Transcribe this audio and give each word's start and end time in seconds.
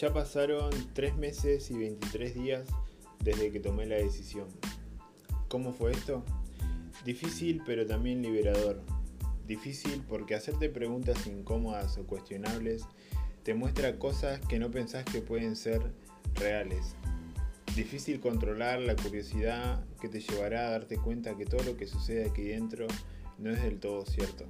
Ya 0.00 0.12
pasaron 0.12 0.72
3 0.92 1.16
meses 1.18 1.70
y 1.70 1.78
23 1.78 2.34
días 2.34 2.68
desde 3.20 3.52
que 3.52 3.60
tomé 3.60 3.86
la 3.86 3.94
decisión. 3.94 4.48
¿Cómo 5.46 5.72
fue 5.72 5.92
esto? 5.92 6.24
Difícil 7.04 7.62
pero 7.64 7.86
también 7.86 8.20
liberador. 8.20 8.82
Difícil 9.46 10.02
porque 10.08 10.34
hacerte 10.34 10.68
preguntas 10.68 11.28
incómodas 11.28 11.96
o 11.96 12.06
cuestionables 12.08 12.82
te 13.44 13.54
muestra 13.54 13.96
cosas 14.00 14.40
que 14.40 14.58
no 14.58 14.72
pensás 14.72 15.04
que 15.04 15.20
pueden 15.20 15.54
ser 15.54 15.80
reales. 16.34 16.96
Difícil 17.76 18.18
controlar 18.18 18.80
la 18.80 18.96
curiosidad 18.96 19.84
que 20.00 20.08
te 20.08 20.18
llevará 20.18 20.66
a 20.66 20.70
darte 20.70 20.96
cuenta 20.96 21.36
que 21.36 21.46
todo 21.46 21.62
lo 21.62 21.76
que 21.76 21.86
sucede 21.86 22.28
aquí 22.28 22.42
dentro 22.42 22.88
no 23.38 23.52
es 23.52 23.62
del 23.62 23.78
todo 23.78 24.04
cierto. 24.06 24.44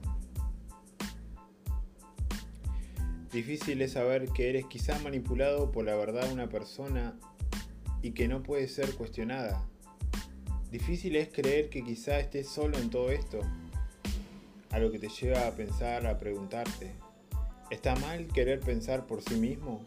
Difícil 3.35 3.83
es 3.83 3.95
saber 3.95 4.29
que 4.29 4.49
eres 4.49 4.67
quizá 4.67 4.97
manipulado 5.01 5.73
por 5.73 5.85
la 5.85 5.97
verdad 5.97 6.29
de 6.29 6.33
una 6.33 6.49
persona 6.49 7.19
y 8.01 8.13
que 8.13 8.29
no 8.29 8.45
puede 8.45 8.69
ser 8.69 8.95
cuestionada. 8.95 9.61
Difícil 10.71 11.17
es 11.17 11.33
creer 11.33 11.69
que 11.69 11.83
quizá 11.83 12.21
estés 12.21 12.49
solo 12.49 12.79
en 12.79 12.91
todo 12.91 13.11
esto, 13.11 13.41
a 14.71 14.79
lo 14.79 14.93
que 14.93 15.01
te 15.01 15.09
lleva 15.09 15.49
a 15.49 15.51
pensar, 15.51 16.07
a 16.07 16.17
preguntarte, 16.17 16.93
¿está 17.71 17.97
mal 17.97 18.29
querer 18.29 18.61
pensar 18.61 19.05
por 19.05 19.21
sí 19.21 19.35
mismo? 19.35 19.85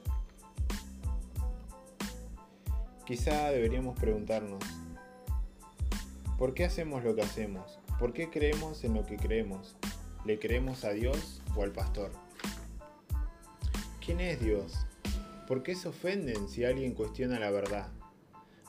Quizá 3.05 3.49
deberíamos 3.51 3.97
preguntarnos, 3.97 4.61
¿por 6.37 6.53
qué 6.53 6.65
hacemos 6.65 7.01
lo 7.05 7.15
que 7.15 7.21
hacemos? 7.21 7.79
¿Por 7.97 8.11
qué 8.11 8.29
creemos 8.29 8.83
en 8.83 8.93
lo 8.93 9.05
que 9.05 9.15
creemos? 9.15 9.77
¿Le 10.25 10.37
creemos 10.37 10.83
a 10.83 10.89
Dios 10.89 11.41
o 11.55 11.63
al 11.63 11.71
pastor? 11.71 12.26
¿Quién 14.07 14.21
es 14.21 14.39
Dios? 14.39 14.73
¿Por 15.49 15.63
qué 15.63 15.75
se 15.75 15.89
ofenden 15.89 16.47
si 16.47 16.63
alguien 16.63 16.93
cuestiona 16.93 17.39
la 17.39 17.51
verdad? 17.51 17.91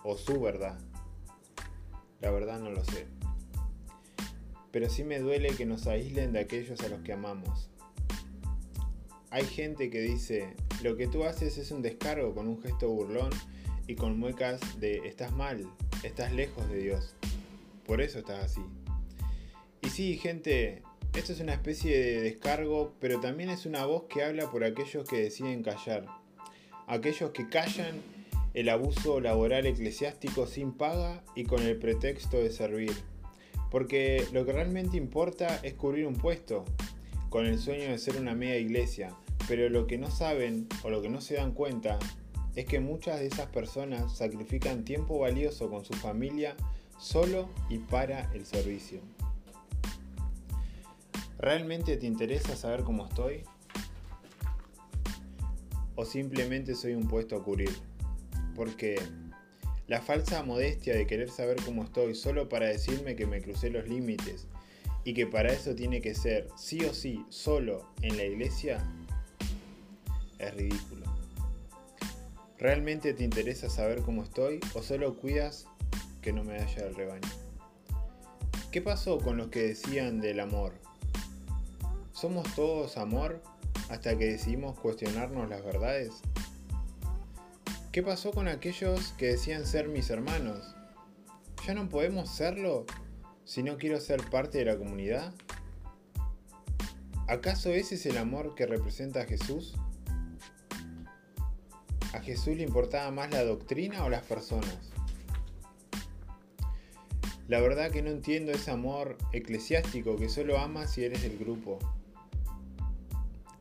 O 0.03 0.17
su 0.17 0.41
verdad. 0.41 0.77
La 2.21 2.33
verdad 2.33 2.59
no 2.59 2.73
lo 2.73 2.83
sé. 2.83 3.07
Pero 4.73 4.91
sí 4.91 5.05
me 5.05 5.21
duele 5.21 5.51
que 5.51 5.65
nos 5.65 5.87
aíslen 5.87 6.33
de 6.33 6.41
aquellos 6.41 6.81
a 6.81 6.89
los 6.89 7.03
que 7.03 7.13
amamos. 7.13 7.71
Hay 9.31 9.45
gente 9.45 9.91
que 9.91 10.01
dice, 10.01 10.57
lo 10.83 10.97
que 10.97 11.07
tú 11.07 11.23
haces 11.23 11.57
es 11.57 11.71
un 11.71 11.83
descargo 11.83 12.35
con 12.35 12.49
un 12.49 12.61
gesto 12.61 12.89
burlón 12.89 13.31
y 13.87 13.95
con 13.95 14.19
muecas 14.19 14.81
de 14.81 15.07
estás 15.07 15.31
mal, 15.31 15.73
estás 16.03 16.33
lejos 16.33 16.69
de 16.69 16.79
Dios. 16.79 17.15
Por 17.87 18.01
eso 18.01 18.19
estás 18.19 18.43
así. 18.45 18.63
Y 19.83 19.91
sí, 19.91 20.17
gente, 20.17 20.83
esto 21.15 21.33
es 21.33 21.41
una 21.41 21.55
especie 21.55 21.99
de 21.99 22.21
descargo, 22.23 22.95
pero 23.01 23.21
también 23.21 23.51
es 23.51 23.67
una 23.67 23.85
voz 23.87 24.05
que 24.05 24.23
habla 24.23 24.51
por 24.51 24.65
aquellos 24.65 25.09
que 25.09 25.21
deciden 25.21 25.63
callar. 25.63 26.07
Aquellos 26.87 27.31
que 27.31 27.49
callan 27.49 28.01
el 28.55 28.69
abuso 28.69 29.21
laboral 29.21 29.67
eclesiástico 29.67 30.47
sin 30.47 30.73
paga 30.73 31.23
y 31.35 31.45
con 31.45 31.63
el 31.63 31.77
pretexto 31.79 32.39
de 32.39 32.51
servir. 32.51 32.93
Porque 33.71 34.27
lo 34.33 34.47
que 34.47 34.53
realmente 34.53 34.97
importa 34.97 35.61
es 35.63 35.75
cubrir 35.75 36.07
un 36.07 36.15
puesto, 36.15 36.65
con 37.29 37.47
el 37.47 37.59
sueño 37.59 37.91
de 37.91 37.99
ser 37.99 38.17
una 38.17 38.35
media 38.35 38.59
iglesia. 38.59 39.15
Pero 39.47 39.69
lo 39.69 39.87
que 39.87 39.99
no 39.99 40.11
saben 40.11 40.67
o 40.83 40.91
lo 40.91 41.03
que 41.03 41.09
no 41.09 41.21
se 41.21 41.35
dan 41.35 41.53
cuenta 41.53 41.99
es 42.55 42.65
que 42.65 42.81
muchas 42.81 43.21
de 43.21 43.27
esas 43.27 43.47
personas 43.47 44.17
sacrifican 44.17 44.85
tiempo 44.85 45.19
valioso 45.19 45.71
con 45.71 45.85
su 45.85 45.95
familia 45.95 46.57
solo 46.99 47.49
y 47.69 47.79
para 47.79 48.33
el 48.35 48.45
servicio. 48.45 49.01
¿Realmente 51.39 51.97
te 51.97 52.07
interesa 52.07 52.57
saber 52.57 52.83
cómo 52.83 53.07
estoy? 53.07 53.45
¿O 55.95 56.05
simplemente 56.05 56.75
soy 56.75 56.95
un 56.95 57.07
puesto 57.07 57.37
a 57.37 57.45
cubrir? 57.45 57.71
Porque 58.57 59.01
la 59.87 60.03
falsa 60.03 60.43
modestia 60.43 60.95
de 60.95 61.07
querer 61.07 61.31
saber 61.31 61.59
cómo 61.65 61.85
estoy 61.85 62.17
solo 62.17 62.49
para 62.49 62.67
decirme 62.67 63.15
que 63.15 63.27
me 63.27 63.41
crucé 63.41 63.71
los 63.71 63.89
límites 63.89 64.49
y 65.05 65.15
que 65.15 65.27
para 65.27 65.53
eso 65.53 65.77
tiene 65.77 66.01
que 66.01 66.15
ser 66.15 66.49
sí 66.57 66.85
o 66.85 66.93
sí 66.93 67.25
solo 67.29 67.89
en 68.03 68.17
la 68.17 68.25
iglesia 68.25 68.85
es 70.39 70.55
ridículo. 70.55 71.07
¿Realmente 72.59 73.15
te 73.15 73.23
interesa 73.23 73.71
saber 73.71 74.03
cómo 74.03 74.25
estoy 74.25 74.59
o 74.75 74.83
solo 74.83 75.17
cuidas 75.17 75.67
que 76.21 76.33
no 76.33 76.43
me 76.43 76.59
vaya 76.59 76.83
del 76.83 76.97
rebaño? 76.97 77.29
¿Qué 78.73 78.83
pasó 78.83 79.19
con 79.19 79.37
los 79.37 79.49
que 79.49 79.69
decían 79.69 80.21
del 80.21 80.41
amor? 80.41 80.88
¿Somos 82.21 82.53
todos 82.57 82.97
amor 82.97 83.41
hasta 83.91 84.19
que 84.19 84.25
decidimos 84.25 84.77
cuestionarnos 84.81 85.49
las 85.49 85.65
verdades? 85.65 86.15
¿Qué 87.93 88.03
pasó 88.03 88.33
con 88.33 88.49
aquellos 88.49 89.13
que 89.13 89.27
decían 89.27 89.65
ser 89.65 89.87
mis 89.87 90.11
hermanos? 90.11 90.75
¿Ya 91.65 91.75
no 91.75 91.89
podemos 91.89 92.29
serlo 92.29 92.87
si 93.45 93.63
no 93.63 93.77
quiero 93.77 94.01
ser 94.01 94.29
parte 94.31 94.59
de 94.59 94.65
la 94.65 94.77
comunidad? 94.77 95.33
¿Acaso 97.29 97.71
ese 97.71 97.95
es 97.95 98.05
el 98.07 98.19
amor 98.19 98.57
que 98.57 98.67
representa 98.67 99.21
a 99.21 99.25
Jesús? 99.25 99.77
¿A 102.15 102.19
Jesús 102.19 102.57
le 102.57 102.65
importaba 102.65 103.13
más 103.13 103.31
la 103.31 103.45
doctrina 103.45 104.05
o 104.05 104.09
las 104.09 104.25
personas? 104.25 104.91
La 107.47 107.61
verdad 107.61 107.93
que 107.93 108.03
no 108.03 108.11
entiendo 108.11 108.51
ese 108.51 108.73
amor 108.73 109.17
eclesiástico 109.33 110.17
que 110.17 110.29
solo 110.29 110.59
amas 110.59 110.91
si 110.91 111.05
eres 111.05 111.23
del 111.23 111.39
grupo. 111.39 111.79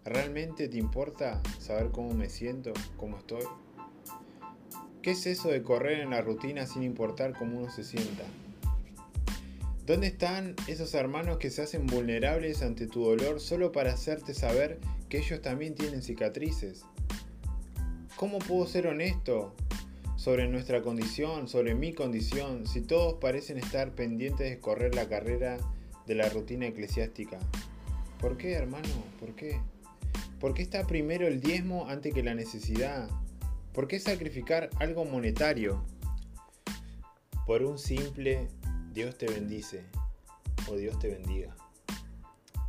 ¿Realmente 0.08 0.70
te 0.70 0.78
importa 0.78 1.42
saber 1.60 1.92
cómo 1.92 2.14
me 2.14 2.30
siento, 2.30 2.72
cómo 2.96 3.18
estoy? 3.18 3.44
¿Qué 5.02 5.12
es 5.12 5.28
eso 5.28 5.50
de 5.50 5.64
correr 5.64 6.00
en 6.00 6.12
la 6.12 6.22
rutina 6.22 6.66
sin 6.66 6.84
importar 6.84 7.38
cómo 7.38 7.60
uno 7.60 7.70
se 7.70 7.84
sienta? 7.84 8.24
¿Dónde 9.86 10.08
están 10.08 10.56
esos 10.68 10.94
hermanos 10.94 11.40
que 11.40 11.50
se 11.50 11.62
hacen 11.62 11.88
vulnerables 11.88 12.62
ante 12.62 12.88
tu 12.88 13.04
dolor 13.04 13.42
solo 13.42 13.74
para 13.74 13.92
hacerte 13.92 14.34
saber 14.34 14.80
que 15.10 15.18
ellos 15.18 15.42
también 15.42 15.76
tienen 15.76 16.02
cicatrices? 16.02 16.86
¿Cómo 18.16 18.40
puedo 18.40 18.66
ser 18.66 18.88
honesto 18.88 19.56
sobre 20.16 20.48
nuestra 20.48 20.82
condición, 20.82 21.50
sobre 21.50 21.76
mi 21.76 21.92
condición, 21.92 22.66
si 22.66 22.80
todos 22.80 23.16
parecen 23.16 23.58
estar 23.58 23.92
pendientes 23.92 24.50
de 24.50 24.60
correr 24.60 24.96
la 24.96 25.10
carrera 25.10 25.58
de 26.06 26.16
la 26.16 26.30
rutina 26.30 26.66
eclesiástica? 26.66 27.40
¿Por 28.22 28.38
qué, 28.38 28.54
hermano? 28.54 28.88
¿Por 29.20 29.36
qué? 29.36 29.60
¿Por 30.40 30.54
qué 30.54 30.62
está 30.62 30.86
primero 30.86 31.26
el 31.26 31.42
diezmo 31.42 31.88
antes 31.90 32.14
que 32.14 32.22
la 32.22 32.36
necesidad? 32.36 33.10
¿Por 33.74 33.88
qué 33.88 34.00
sacrificar 34.00 34.70
algo 34.80 35.04
monetario? 35.04 35.84
Por 37.48 37.64
un 37.64 37.80
simple 37.80 38.48
Dios 38.94 39.18
te 39.18 39.26
bendice 39.26 39.84
o 40.70 40.76
Dios 40.76 41.00
te 41.00 41.08
bendiga. 41.10 41.56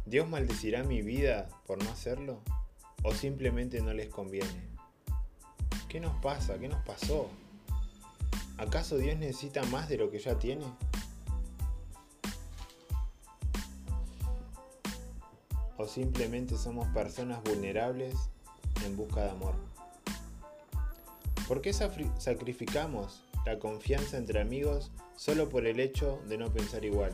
¿Dios 0.06 0.26
maldecirá 0.30 0.82
mi 0.82 1.02
vida 1.02 1.48
por 1.66 1.82
no 1.82 1.90
hacerlo? 1.90 2.40
¿O 3.02 3.12
simplemente 3.12 3.82
no 3.82 3.92
les 3.92 4.08
conviene? 4.08 4.68
¿Qué 5.90 6.00
nos 6.00 6.18
pasa? 6.22 6.58
¿Qué 6.58 6.68
nos 6.68 6.82
pasó? 6.86 7.28
¿Acaso 8.56 8.96
Dios 8.96 9.18
necesita 9.18 9.62
más 9.64 9.90
de 9.90 9.98
lo 9.98 10.10
que 10.10 10.20
ya 10.20 10.38
tiene? 10.38 10.64
O 15.78 15.86
simplemente 15.86 16.56
somos 16.58 16.86
personas 16.88 17.42
vulnerables 17.44 18.14
en 18.84 18.96
busca 18.96 19.22
de 19.22 19.30
amor. 19.30 19.54
¿Por 21.46 21.62
qué 21.62 21.72
sacrificamos 21.72 23.24
la 23.46 23.58
confianza 23.58 24.18
entre 24.18 24.40
amigos 24.40 24.90
solo 25.16 25.48
por 25.48 25.66
el 25.66 25.80
hecho 25.80 26.20
de 26.28 26.36
no 26.36 26.52
pensar 26.52 26.84
igual? 26.84 27.12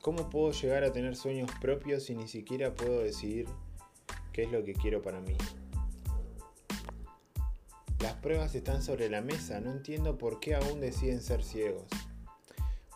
¿Cómo 0.00 0.30
puedo 0.30 0.52
llegar 0.52 0.84
a 0.84 0.92
tener 0.92 1.16
sueños 1.16 1.50
propios 1.60 2.04
si 2.04 2.14
ni 2.14 2.28
siquiera 2.28 2.72
puedo 2.74 3.00
decidir 3.00 3.48
qué 4.32 4.44
es 4.44 4.52
lo 4.52 4.62
que 4.62 4.74
quiero 4.74 5.02
para 5.02 5.20
mí? 5.20 5.36
Las 7.98 8.14
pruebas 8.14 8.54
están 8.54 8.82
sobre 8.82 9.08
la 9.08 9.22
mesa, 9.22 9.58
no 9.58 9.72
entiendo 9.72 10.16
por 10.18 10.38
qué 10.38 10.54
aún 10.54 10.80
deciden 10.80 11.22
ser 11.22 11.42
ciegos. 11.42 11.86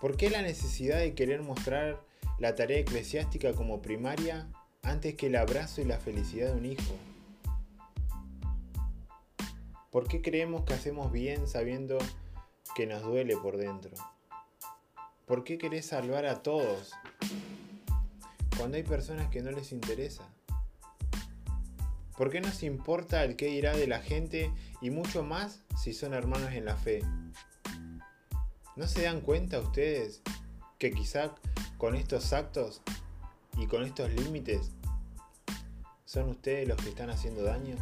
¿Por 0.01 0.17
qué 0.17 0.31
la 0.31 0.43
necesidad 0.43 0.99
de 0.99 1.15
querer 1.15 1.43
mostrar 1.43 2.01
la 2.41 2.55
tarea 2.55 2.79
eclesiástica 2.79 3.53
como 3.53 3.83
primaria 3.83 4.49
antes 4.83 5.15
que 5.15 5.27
el 5.27 5.37
abrazo 5.37 5.83
y 5.83 5.85
la 5.85 5.99
felicidad 5.99 6.53
de 6.53 6.59
un 6.59 6.65
hijo? 6.65 6.95
¿Por 9.91 10.09
qué 10.09 10.23
creemos 10.23 10.65
que 10.65 10.73
hacemos 10.73 11.13
bien 11.13 11.47
sabiendo 11.47 11.99
que 12.75 12.87
nos 12.87 13.03
duele 13.03 13.37
por 13.37 13.59
dentro? 13.59 13.91
¿Por 15.27 15.45
qué 15.45 15.59
querés 15.59 15.87
salvar 15.87 16.25
a 16.25 16.43
todos 16.43 16.93
cuando 18.57 18.79
hay 18.79 18.85
personas 18.85 19.29
que 19.29 19.43
no 19.43 19.51
les 19.51 19.71
interesa? 19.71 20.25
¿Por 22.17 22.31
qué 22.31 22.41
nos 22.41 22.63
importa 22.63 23.23
el 23.23 23.37
qué 23.37 23.51
irá 23.51 23.77
de 23.77 23.87
la 23.87 24.01
gente 24.01 24.51
y 24.81 24.91
mucho 24.91 25.23
más 25.23 25.61
si 25.81 25.93
son 25.93 26.15
hermanos 26.15 26.53
en 26.53 26.65
la 26.65 26.77
fe? 26.77 27.03
¿No 28.77 28.87
se 28.87 29.03
dan 29.03 29.21
cuenta 29.21 29.61
ustedes 29.61 30.23
que 30.81 30.91
quizá 30.91 31.31
con 31.79 31.95
estos 31.95 32.33
actos 32.33 32.83
y 33.57 33.69
con 33.69 33.85
estos 33.85 34.11
límites, 34.13 34.73
¿son 36.05 36.31
ustedes 36.31 36.67
los 36.67 36.77
que 36.79 36.89
están 36.89 37.11
haciendo 37.11 37.45
daño? 37.45 37.77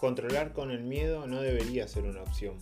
controlar 0.00 0.54
con 0.54 0.70
el 0.70 0.82
miedo 0.82 1.26
no 1.26 1.42
debería 1.42 1.86
ser 1.86 2.04
una 2.04 2.22
opción. 2.22 2.58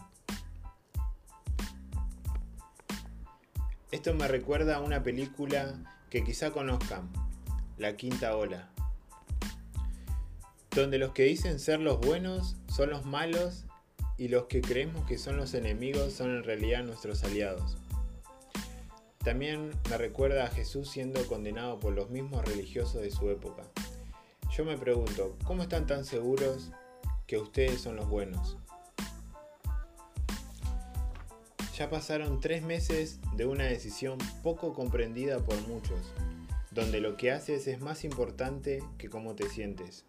Esto 3.92 4.12
me 4.12 4.26
recuerda 4.26 4.75
a 4.75 4.80
una 4.80 5.04
película 5.04 5.72
que 6.10 6.25
quizá 6.25 6.50
conozcan, 6.50 7.08
La 7.76 7.96
Quinta 7.96 8.36
Ola, 8.36 8.70
donde 10.72 10.98
los 10.98 11.12
que 11.12 11.22
dicen 11.22 11.60
ser 11.60 11.78
los 11.78 12.00
buenos 12.00 12.56
son 12.66 12.90
los 12.90 13.04
malos 13.04 13.66
y 14.19 14.29
los 14.29 14.44
que 14.47 14.61
creemos 14.61 15.06
que 15.06 15.17
son 15.17 15.37
los 15.37 15.55
enemigos 15.55 16.12
son 16.12 16.37
en 16.37 16.44
realidad 16.44 16.85
nuestros 16.85 17.23
aliados. 17.23 17.79
También 19.25 19.70
me 19.88 19.97
recuerda 19.97 20.44
a 20.44 20.50
Jesús 20.50 20.91
siendo 20.91 21.25
condenado 21.26 21.79
por 21.79 21.94
los 21.94 22.11
mismos 22.11 22.44
religiosos 22.44 23.00
de 23.00 23.11
su 23.11 23.31
época. 23.31 23.62
Yo 24.56 24.65
me 24.65 24.76
pregunto, 24.76 25.37
¿cómo 25.44 25.62
están 25.62 25.87
tan 25.87 26.05
seguros 26.05 26.73
que 27.26 27.38
ustedes 27.38 27.81
son 27.81 27.97
los 27.97 28.09
buenos? 28.09 28.56
Ya 31.76 31.88
pasaron 31.91 32.41
tres 32.41 32.64
meses 32.64 33.21
de 33.37 33.47
una 33.47 33.64
decisión 33.64 34.19
poco 34.43 34.75
comprendida 34.75 35.44
por 35.44 35.61
muchos, 35.69 36.00
donde 36.73 37.00
lo 37.00 37.17
que 37.17 37.31
haces 37.31 37.69
es 37.69 37.81
más 37.81 38.03
importante 38.03 38.82
que 38.99 39.09
cómo 39.09 39.37
te 39.37 39.49
sientes. 39.49 40.05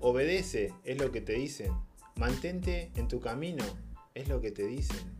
Obedece, 0.00 0.72
es 0.82 1.00
lo 1.00 1.12
que 1.12 1.20
te 1.20 1.34
dicen. 1.34 1.72
Mantente 2.16 2.92
en 2.94 3.08
tu 3.08 3.20
camino, 3.20 3.64
es 4.14 4.28
lo 4.28 4.40
que 4.40 4.52
te 4.52 4.64
dicen. 4.66 5.18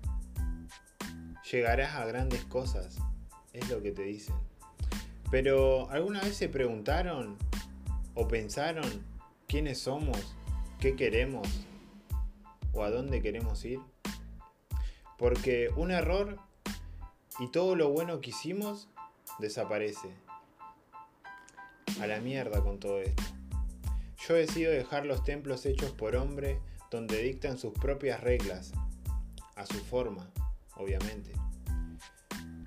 Llegarás 1.50 1.94
a 1.96 2.06
grandes 2.06 2.44
cosas, 2.44 2.99
es 3.52 3.69
lo 3.69 3.82
que 3.82 3.91
te 3.91 4.02
dicen. 4.02 4.37
Pero 5.31 5.91
¿alguna 5.91 6.20
vez 6.20 6.37
se 6.37 6.49
preguntaron 6.49 7.37
o 8.14 8.29
pensaron 8.29 8.85
quiénes 9.49 9.81
somos, 9.81 10.37
qué 10.79 10.94
queremos 10.94 11.49
o 12.73 12.85
a 12.85 12.91
dónde 12.91 13.20
queremos 13.20 13.64
ir? 13.64 13.81
Porque 15.19 15.70
un 15.76 15.90
error 15.90 16.38
y 17.40 17.49
todo 17.49 17.75
lo 17.75 17.90
bueno 17.90 18.20
que 18.20 18.31
hicimos 18.31 18.88
desaparece. 19.40 20.08
A 22.00 22.06
la 22.06 22.20
mierda 22.20 22.62
con 22.62 22.79
todo 22.79 23.00
esto. 23.00 23.23
Yo 24.29 24.35
decido 24.35 24.73
dejar 24.73 25.06
los 25.06 25.25
templos 25.25 25.67
hechos 25.67 25.90
por 25.93 26.17
hombre 26.17 26.61
donde 26.90 27.22
dictan 27.22 27.58
sus 27.58 27.72
propias 27.72 28.20
reglas, 28.20 28.72
a 29.56 29.66
su 29.66 29.78
forma, 29.84 30.31
obviamente. 30.76 31.32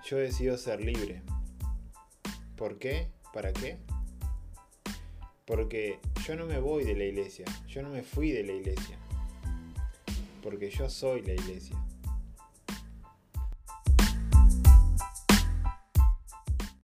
Yo 0.05 0.17
decido 0.17 0.57
ser 0.57 0.81
libre. 0.81 1.21
¿Por 2.55 2.79
qué? 2.79 3.09
¿Para 3.33 3.53
qué? 3.53 3.77
Porque 5.45 5.99
yo 6.25 6.35
no 6.35 6.45
me 6.45 6.59
voy 6.59 6.83
de 6.83 6.95
la 6.95 7.05
iglesia, 7.05 7.45
yo 7.67 7.81
no 7.81 7.89
me 7.89 8.03
fui 8.03 8.31
de 8.31 8.43
la 8.43 8.53
iglesia, 8.53 8.97
porque 10.43 10.69
yo 10.69 10.89
soy 10.89 11.21
la 11.21 11.33
iglesia. 11.33 11.77